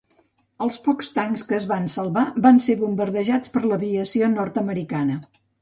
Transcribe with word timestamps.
Els 0.67 0.79
pocs 0.85 1.11
tancs 1.17 1.43
que 1.51 1.55
es 1.57 1.67
van 1.73 1.85
salvar 1.97 2.25
van 2.47 2.59
ser 2.69 2.79
bombardejats 2.81 3.55
per 3.59 3.63
l'aviació 3.69 4.35
nord-americana. 4.41 5.25